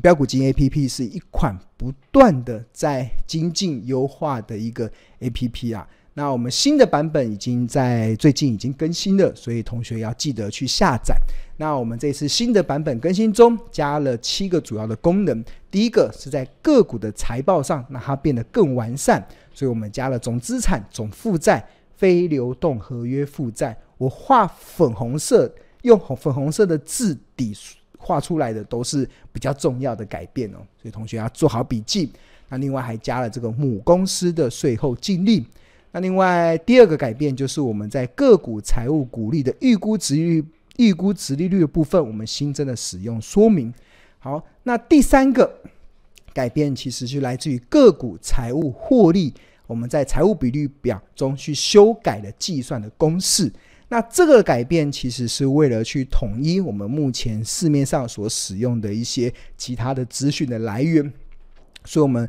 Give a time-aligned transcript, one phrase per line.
[0.00, 4.90] 们飙股金 APP 是一款不断的在精进优化的一个
[5.20, 5.86] APP 啊。
[6.14, 11.14] 那我们新的版本已经在最近已经更新了，所以同学要记得去下载。
[11.58, 21.64] 那我们这次新的版本更新中加了七个主要的功能，第一个是在个股的财报上，让它变得更完善，所以我们加了总资产、总负债、
[21.96, 23.76] 非流动合约负债。
[23.98, 27.52] 我画粉红色，用红粉红色的字底
[28.02, 32.10] 画出来的都是比较重要的改变哦，所以同学要做好笔记。
[32.48, 35.46] 那另外还加了这个母公司的税后净利。
[35.92, 40.44] 那另外第二个改变就是我们在个股财务股利的预估殖利率、
[40.78, 43.72] 预估值利率的部分，我们新增了使用说明。
[44.18, 45.52] 好，那第三个
[46.32, 49.32] 改变其实就来自于个股财务获利，
[49.66, 53.52] 我们在财务比率表中去修改了计算的公式。
[53.90, 61.12] 那这个改变其实是为了去统一我们目前市面上所使用的一些其他的资讯的来源，
[61.84, 62.26] 所以我们。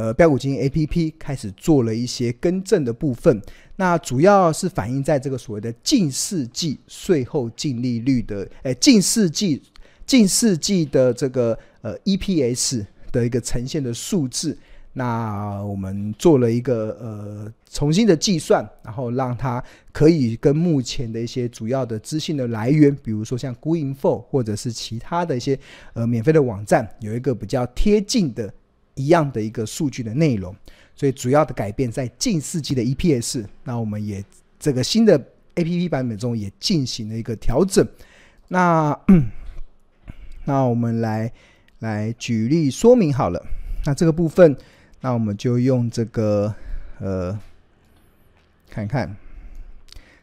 [0.00, 3.42] 呃，标股金 APP 开始做了一些更正的部分，
[3.74, 9.60] 那主要是反映在这个所谓的近世纪税后净利率的，诶，近世纪
[10.06, 14.56] 近世纪的这个呃 EPS 的一个呈现的数字。
[14.98, 25.58] 那我们做了一个呃重新的计算，然后让它可以跟目前的一些主要的资讯的来源，比如说像 Gooinfo 或者是其他的一些
[25.92, 28.52] 呃免费的网站，有一个比较贴近的。
[29.00, 30.52] 一样的一个数据的内容，
[30.96, 33.44] 所以主要的改变在近四季的 EPS。
[33.62, 34.24] 那我们也
[34.58, 35.16] 这个新的
[35.54, 37.86] APP 版本中也进行了一个调整。
[38.48, 38.98] 那
[40.44, 41.32] 那我们来
[41.78, 43.40] 来举例说明好了。
[43.84, 44.56] 那这个部分，
[45.00, 46.54] 那我们就用这个
[47.00, 47.38] 呃，
[48.70, 49.16] 看看。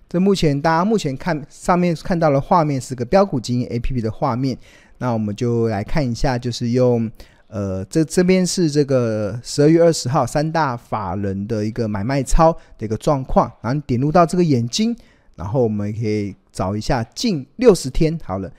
[0.07, 4.57] 这目前大家目前看上面看到的画面是个标股金 APP 的画面。
[4.97, 7.11] 那我们就来看一下，就是用。
[7.47, 14.93] 呃，这这边是这个十二月二十号三大法人的一个买卖超的一个状况，然后点入到这个眼睛，
[15.35, 18.51] 然后我们可以找一下近六十天好了，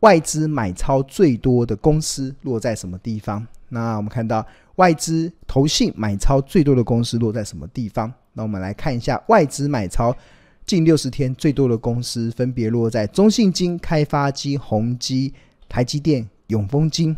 [0.00, 3.46] 外资买超最多的公司落在什么地方？
[3.70, 8.12] 那我们看到外资投信买超最多的公司落在什么地方？
[8.34, 10.14] 那我们来看一下外资买超
[10.66, 15.32] 近六十天最多的公司，分别落在中信金、开发金、宏基、
[15.68, 17.16] 台积电、永丰金。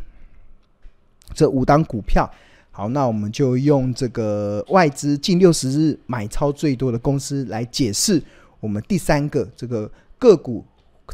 [1.35, 2.31] 这五档股票，
[2.71, 8.23] 好，那我们就用这个外资近六十日买超最多的公司来解释
[8.61, 10.65] 我们第三个这个个股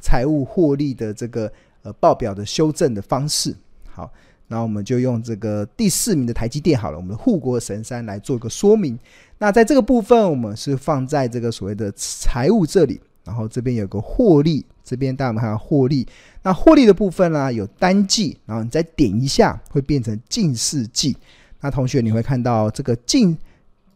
[0.00, 1.50] 财务获利的这个
[1.82, 3.54] 呃报表的修正的方式。
[3.90, 4.10] 好，
[4.48, 8.98] 那我们就用这个第四名的台积电好了，我们的护国神山来做个说明。
[9.38, 14.64] 那在这个部分，我们是放在这个所谓的财务这里，然后这边有个获利。
[14.82, 16.08] 这边大家看到获利，
[16.42, 21.14] 那获利的部分呢，有单季，然后你再点一下会变成近四季。
[21.60, 23.36] 那同学你会看到这个近，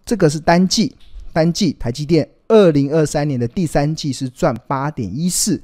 [0.04, 0.94] 这个是单季，
[1.32, 5.58] 单季台积电二零二三年的第三季是赚八点一四，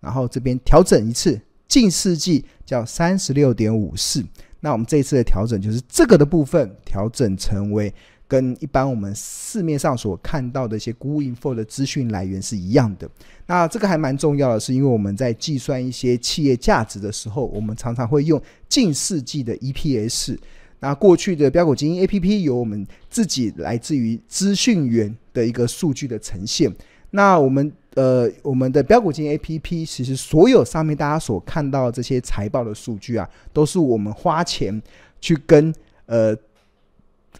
[0.00, 1.40] 然后这边调整一次，
[1.74, 4.24] 近世纪叫三十六点五四。
[4.60, 7.92] 那我们这一次的调整就是这个的部分调整成为。
[8.26, 13.08] 跟一般我们市面上所看到的一些 Gooinfo 的资讯来源是一样的。
[13.46, 20.38] 那这个还蛮重要的，是因为我们在计算一些企业价值的时候，我们常常会用近世纪的 EPS。
[20.80, 26.72] 那过去的标股精英 APP 有我们自己来自于资讯源的一个数据的呈现。
[27.10, 34.82] 那我们呃，我们的标股金 APP 其实所有上面大家所看到这些财报的数据啊，都是我们花钱
[35.20, 35.74] 去跟
[36.06, 36.36] 呃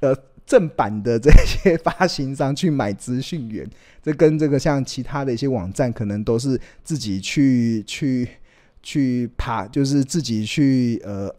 [0.00, 0.16] 呃。
[0.46, 3.66] 正版的这些 发行商去买资讯源，
[4.02, 8.28] 这跟这个像其他的一些网站，可能都是自己去去
[8.82, 11.34] 去爬，就是自己去呃，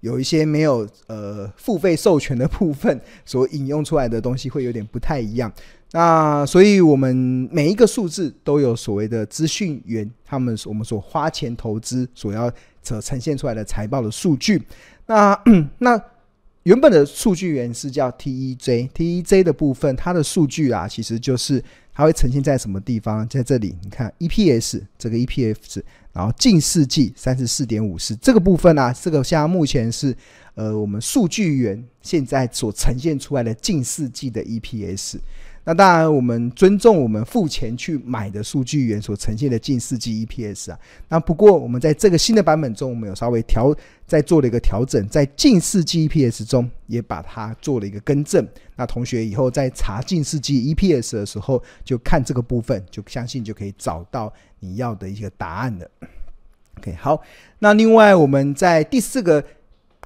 [0.00, 5.52] 有一些没有呃付费授权的部分所引用出来的东西会有点不太一样。
[5.92, 7.14] 那所以我们
[7.50, 14.62] 每一个数字都有所谓的资讯源，他们我们所花钱投资所要所呈现出来的财报的数据。
[15.06, 15.38] 那
[15.78, 16.00] 那。
[16.66, 21.62] 原本的数据源是叫 TEJ，TEJ 的部分，它的数据啊，其实就是
[21.96, 23.26] 它会呈现在什么地方？
[23.26, 25.82] 在这里，你看 EPS 这个 EPS，
[26.12, 30.14] 然后近世纪三十四点五四这个部分呢，这个现在目前是
[30.54, 35.16] 呃我们数据源现在所呈现出来的近世纪的 EPS。
[35.68, 40.78] 那当然，我们尊重我们付钱去买的数据源所呈现的近四季 EPS 啊。
[41.08, 43.74] 那不过，我们在这个新的版本中，我们有稍微调，
[44.06, 48.46] 再做了一个调整，在近四季 EPS 中也把它做了一个更正。
[48.76, 55.90] 那同学以后在查近四季 EPS 的时候，就看这个部分，就相信就可以找到你要的一个答案了。
[56.78, 57.20] OK，好，
[57.58, 59.44] 那另外我们在第四个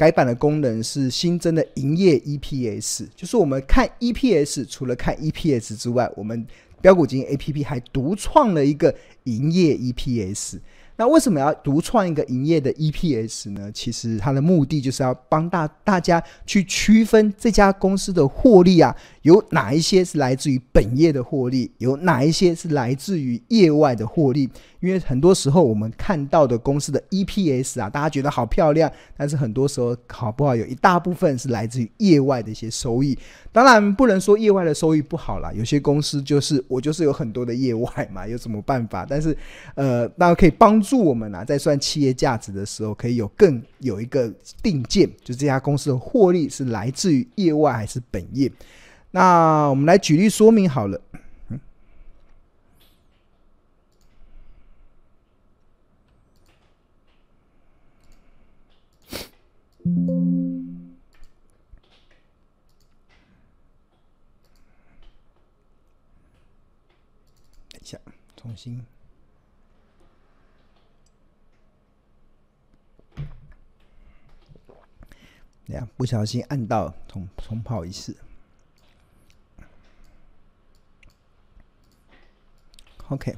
[0.00, 6.46] 改版的功能是新增的营业 EPS，就是我们看 EPS，除了看 EPS 之外，我们
[6.80, 8.94] 标股金 APP 还独创了一个
[9.24, 10.58] 营业 EPS。
[10.96, 13.70] 那为什么要独创一个营业的 EPS 呢？
[13.72, 24.48] 其实它的目的就是要帮大大家去区分这家公司的获利啊，有哪一些是来自于本业的获利，有哪一些是来自于业外的获利。
[24.80, 33.18] 因为很多时候我们看到的公司的 EPS 啊，大家觉得好漂亮，但是很多时候好不好，有一大部分是来自于业外的一些收益。
[33.52, 39.06] 当然不能说业外的收益不好啦，有些公司就是我就是有很多的业外嘛，有什么办法？
[39.06, 39.36] 但是
[39.74, 44.32] 呃，那可以帮助我们啊，在算企业价值的时候，可以有更有一个
[44.62, 48.50] 定见，就这家公司的获利是来自于业外还是本业。
[49.12, 51.00] 那我们来举例说明好了。
[67.72, 67.98] 等一下，
[68.36, 68.84] 重新。
[73.16, 73.26] 等
[75.68, 78.16] 下，不小心按到，重重跑一次。
[83.10, 83.34] OK，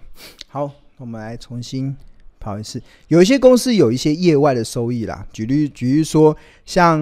[0.49, 1.97] 好，我们来重新。
[2.39, 5.25] 跑一次，有一些公司有一些业外的收益啦。
[5.33, 6.37] 举例，举例说，
[6.67, 7.01] 像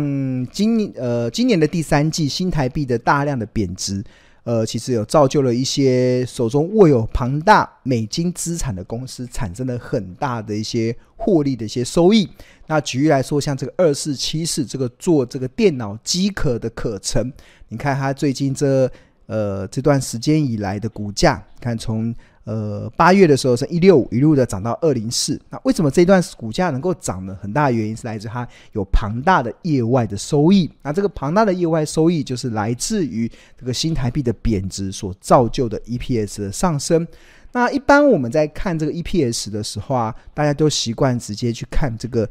[0.52, 4.04] 今呃今年的第三季，新台币的大量的贬值，
[4.44, 12.28] 呃，其实有造就了一些手中握有庞大美金资产的公司，产生了很大的一些获利的一些收益。
[12.66, 17.32] 那举例来说，像这个二四七四这个做这个电脑机壳的可成，
[17.68, 18.92] 你看它最近这
[19.24, 22.14] 呃这段时间以来的股价，看从。
[22.44, 25.38] 呃，八月的时候是一六五，一路的涨到二零四。
[25.50, 27.36] 那为什么这段股价能够涨呢？
[27.40, 30.68] 很大原因是来自它有庞大的业外的收益。
[30.82, 37.06] 那这个庞大的业外收益就是来自于这个新台币的贬值所造就的 EPS 的上升。
[37.52, 42.28] 那一般我们在看这个 EPS 的时候啊，大家都习惯直接去看这个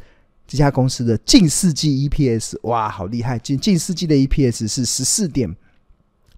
[0.47, 2.57] 这家公司的近四季 EPS。
[2.63, 3.38] 哇，好厉害！
[3.38, 5.56] 近近四季的 EPS 是十四点。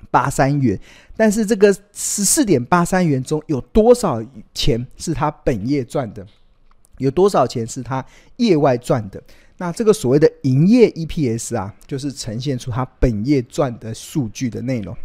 [0.10, 0.80] 八三元，
[1.16, 6.26] 但是这个十四点八三元中有多少钱是他本业赚的？
[6.98, 8.06] 有多少钱是他
[8.38, 9.22] 业外赚的？
[9.58, 14.96] 那这个所谓的营业 EPS 啊，就是呈现出他本业赚的数据的内容。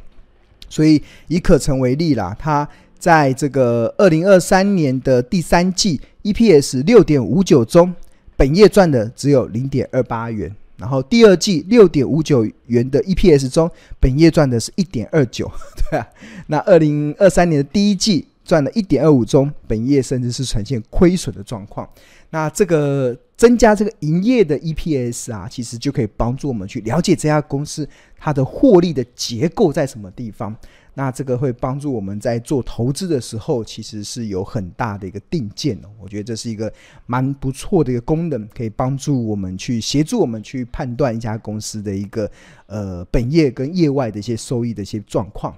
[0.68, 2.68] 所以以可成为例啦，他
[2.98, 7.94] 在这个二零二三年的第三季 EPS 六点五九中，
[8.36, 10.54] 本业赚的只有零点二八元。
[10.76, 15.50] 然后第二季六点五九元的 EPS 中，本业赚的是一点二九，
[15.90, 16.06] 对啊。
[16.48, 21.88] 那二零二三年的第一季赚了一点二五中，本业甚至是呈现亏损的状况。
[22.36, 27.88] 那这个增加这个营业的 EPS 啊，其实就可以帮助我们去了解这家公司
[28.18, 30.54] 它的获利的结构在什么地方。
[30.92, 35.88] 那这个会帮助我们在做投资的时候，其实是有很大的一个定见的。
[35.98, 36.70] 我觉得这是一个
[37.06, 42.30] 蛮不错的一个功能，可以帮助我们去协助我们去判断一家公司的一个
[42.66, 45.56] 呃本业跟业外的一些收益的一些状况。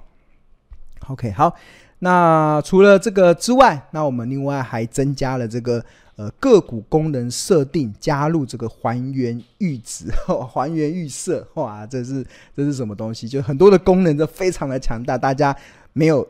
[1.09, 1.53] OK，好，
[1.99, 5.85] 那除了这个之外，那我们另外还增加了这个。
[6.19, 10.11] 呃，个股功能设定加入这个还原预值、
[10.53, 13.29] 还原预设，哇，这是这是什么东西？
[13.29, 15.57] 就很多的功能都非常的强大，大家
[15.93, 16.29] 没有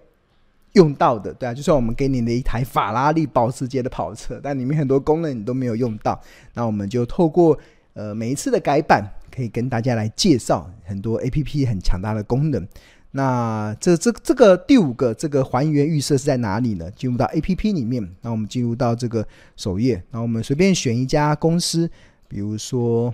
[0.74, 6.20] 用到的，对啊，就算我们给你的一台法拉利保时捷的跑车，但里面很多功能你都没有用到，
[6.52, 7.58] 那我们就透过
[7.94, 9.02] 呃每一次的改版，
[9.34, 12.68] 可以跟大家来介绍很多 APP 很强大的功能。
[13.12, 16.90] 那这这这个第五个这个还原预设是在哪里呢？
[16.90, 21.90] 进入到 APP 里面，那我们进入到这个首页，那我们随便选一家公司，
[22.28, 23.12] 比如说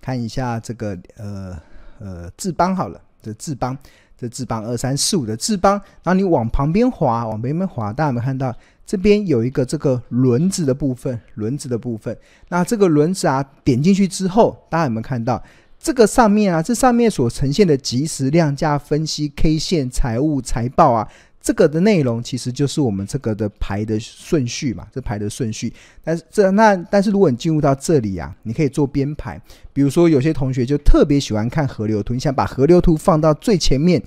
[0.00, 1.56] 看一下这个呃
[2.00, 3.78] 呃智邦好了，这智邦
[4.18, 8.52] 这智邦二三四五的智邦，然后你往旁边滑，往旁边滑，大家有没有看到
[8.84, 11.18] 这边有一个这个轮子的部分？
[11.34, 15.40] 轮子的部分，那这个轮子啊点进去之后，大家有没有看到？
[15.82, 21.08] 这个上面啊，这上面所呈现的即时量价分析、K 线、财务、财报啊，
[21.40, 25.72] 这个的内容其实就是我们这个的排的顺序嘛，这排的顺序。
[26.04, 29.40] 但是这那但是如果你进入到这里啊，你可以做编排。
[29.72, 34.02] 比如说有些同学就特别喜欢看河流图，你想把河流图放到最前面，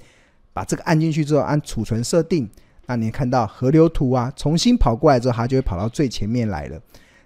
[0.53, 2.47] 把这个按进去之后按储存设定，
[2.85, 6.79] 那你看到河流图啊，重新跑过来之后，它就会跑到最前面来了。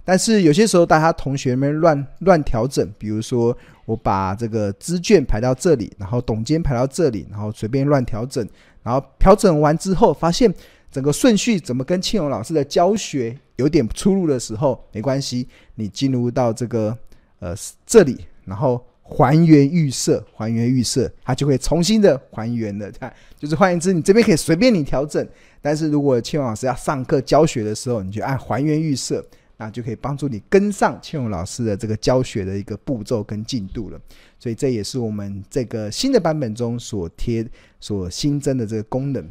[0.08, 8.48] 但是有些时候，大家同学们乱乱调整，比如说我把这个资券排到这里，然后董监排到这里，然后随便乱调整，
[8.84, 10.50] 然后调整完之后，发现
[10.90, 15.46] 整个顺序怎么跟庆荣老师的教学有点出入的时候，没关系，
[15.76, 16.98] 你进入到这个
[17.40, 17.54] 呃
[17.86, 22.90] 这里，然后还原预设，还原预设，它就会重新的还原了。
[22.98, 25.28] 看，就是换言之，你这边可以随便你调整，
[25.62, 29.22] 但是如果庆荣老师要上课教学的时候，你就按还原预设。
[29.58, 34.00] 那就可以帮助你跟上庆荣老师的这个教学的一个步骤跟进度了，
[34.40, 37.44] 所以这也是我们这个新的版本中所贴、
[37.80, 39.28] 所新增的这个功能，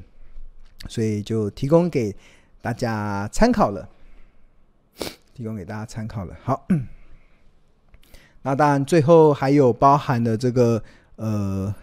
[0.88, 2.14] 所以就提供给
[2.60, 3.88] 大家参考了，
[5.32, 6.36] 提供给大家参考了。
[6.42, 6.66] 好，
[8.42, 10.82] 那当然最后还有包含的这个
[11.14, 11.74] 呃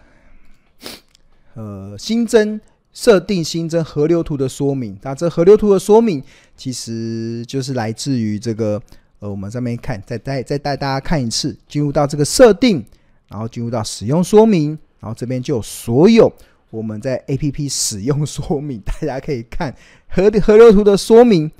[1.54, 2.60] 呃新增。
[2.94, 6.22] 设定新增河流图的说明，那这河流图的说明
[6.56, 8.80] 其实就是来自于这个，
[9.18, 12.82] 呃，我们上面看，再带再带大家看一次，进入到这个设定，
[13.28, 16.32] 然后进入到使用说明，然后这边就有所有
[16.70, 19.74] 我们在 APP 使用说明，大家可以看
[20.08, 21.50] 河河流图的说明。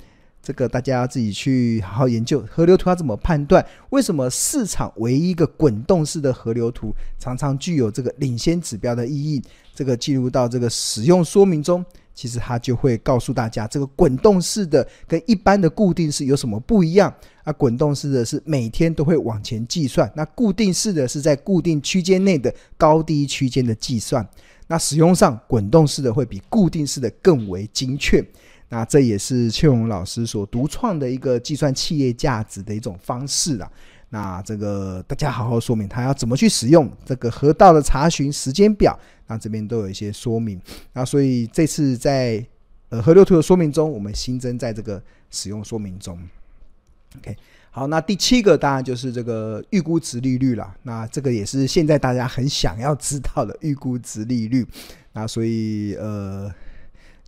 [0.45, 3.65] 这个大家自己去好好研究河流图要怎么判断？
[3.89, 9.41] 为什么市场唯一一个滚动式的河流图常常具有这个领先指标的意义？
[9.73, 11.83] 这个记录到这个使用说明中，
[12.13, 17.11] 其实它就会告诉大家，这个滚动式的跟一般的固定式有什么不一样？
[17.43, 24.23] 啊，滚动式的是每天都会往前计算，那固定式的是在固定区间内的高低区间的计算。
[24.67, 28.23] 那使用上，滚动式的会比固定式的更为精确。
[28.75, 33.71] 那这也是邱勇老师所独创的一个计算企业价值的一种方式啦。
[34.09, 40.59] 那这个大家好好说明，他要怎么去使用这个河道的查询时间表，那这边都有一些说明。
[40.91, 42.45] 那所以这次在
[42.89, 45.01] 呃河流图的说明中，我们新增在这个
[45.31, 46.19] 使用说明中。
[47.19, 47.33] OK，
[47.71, 50.75] 好，那第七个当然就是这个预估值利率了。
[50.83, 54.67] 那这个也是现在大家很想要知道的预估值利率。
[55.13, 56.53] 那所以呃。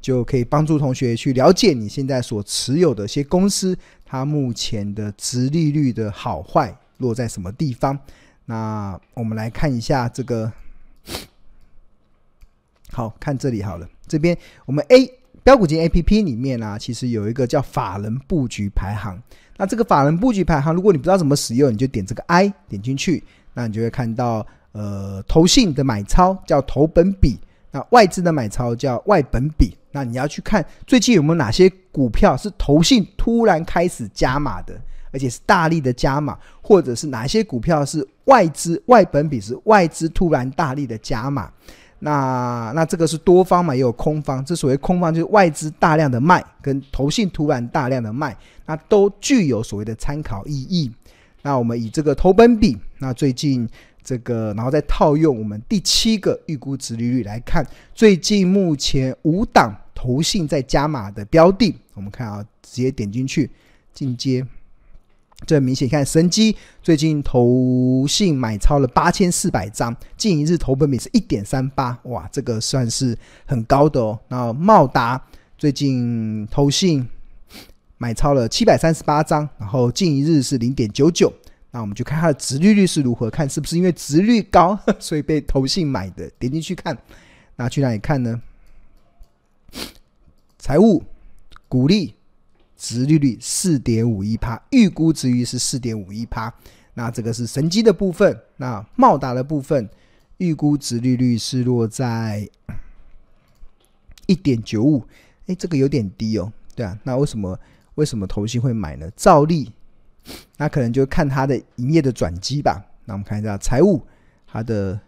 [0.07, 7.99] 就可以帮助同学去了解你现在所持有的一些公司，它目前的殖利率的好坏落在什么地方。
[8.45, 10.49] 那我们来看一下这个，
[12.93, 13.85] 好，看这里好了。
[14.07, 15.11] 这边我们 A
[15.43, 19.21] 标股金 APP 里面呢、其实有一个叫法人布局排行。
[19.57, 27.37] 那这个法人布局排行，如果你不知道怎么使用，你就点这个 I 点进去，那你就会看到呃，投信的买超叫投本比，
[27.71, 29.76] 那外资的买超叫外本比。
[29.91, 34.79] 那你要去看最近有没有哪些股票是投信突然开始加码的，
[35.11, 41.51] 而且是大力的加码，或者是哪些股票是外资外本比是外资突然大力的加码。
[41.99, 44.43] 那那这个是多方嘛，也有空方。
[44.45, 50.91] 这所谓空方就是外资大量的卖，跟投信突然大量的卖，那都具有所谓的参考意义。
[51.41, 53.67] 那我们以这个投本比，那最近。
[54.07, 63.51] 这个，然后再套用我们第七个预估值利率来看，最近目前五档投信在加码的标的，我们看啊，直接点进去
[63.91, 64.47] 进阶，
[65.45, 73.13] 这明显看神机最近投信买超了八千四百张，近一日投本比是一点三八，哇，这个算是
[73.45, 74.17] 很高的哦。
[74.29, 75.21] 然后茂达
[75.57, 77.05] 最近投信
[77.97, 81.29] 买超了七百三十八张，然后近一日是零点九九。
[81.77, 86.27] 那我们就看它的殖利率是如何，看是不是因为殖率高， 所以被投信买的。
[86.39, 86.97] 点进去看，
[87.55, 88.41] 那去哪里看呢？
[90.57, 91.03] 财务
[91.67, 92.15] 股利
[92.75, 96.51] 殖利率四点五一趴，预估殖率是四点五一趴。
[96.95, 99.87] 那这个是神机的部分，那茂达的部分
[100.37, 102.49] 预估殖利率是落在
[104.25, 105.05] 一点九五，
[105.45, 106.51] 哎，这个有点低哦。
[106.73, 107.59] 对啊，那为什么
[107.93, 109.07] 为什么投信会买呢？
[109.15, 109.71] 照例。
[110.57, 112.83] 那可能就看它的营业的转机吧。
[113.05, 114.01] 那我们看一下财务，
[114.45, 114.99] 它的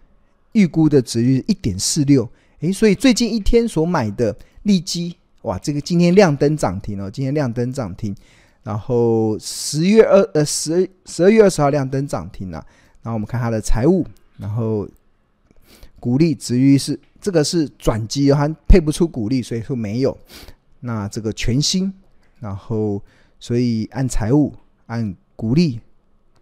[0.53, 2.29] 预估的值率一点四六，
[2.61, 8.15] 诶，所以最近一天所买的利基，哇，这个今天亮灯涨停哦，今天亮灯涨停。
[8.63, 12.65] 然后十月二呃十十二月二十号亮灯涨停了，
[13.01, 14.05] 然后我们看它的财务，
[14.37, 14.87] 然后
[15.99, 20.17] 股利值率是这个是转机，它配不出股利，所以说没有。
[20.81, 21.91] 那这个全新，
[22.39, 23.01] 然后
[23.39, 24.53] 所以按财务。
[24.89, 25.79] 按股利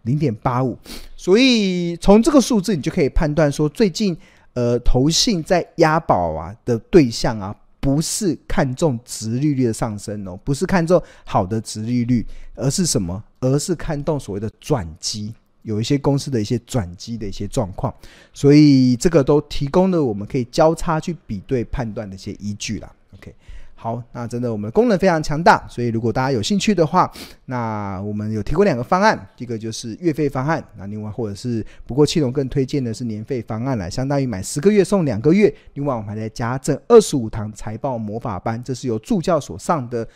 [0.02, 0.76] 零点八五，
[1.16, 4.16] 所以从这个数字你就可以判断说，最近
[4.54, 13.22] 呃投信在押宝啊的对象啊，不是看重殖利率的上升哦，不是看重好的殖利率，而是什么？
[13.40, 17.94] 而是看重所谓的转机，有一些公司的一些转机的一些状况，
[18.32, 22.90] 所以这个都提供了我们可以交叉去比对判断的一些依据啦。
[23.14, 23.34] OK，
[23.80, 27.08] 好，那真的我们的功能非常强大，所以如果大家有兴趣的话，
[27.44, 40.08] 那我们有提供两个方案，一个就是月费方案，那另外或者是不过企鹅更推荐的是年费方案来，相当于买十个月送两个月，另外我们还在加赠二十五堂财报魔法班，这是由助教所上的，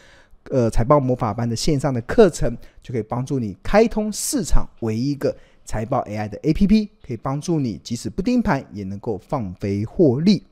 [0.50, 2.52] 呃，财报魔法班的线上的课程，
[2.83, 5.33] 就可以帮助你开通市场唯一一个
[5.64, 10.42] 财报 AI 的 APP，可以帮助你即使不盯盘也能够放飞获利。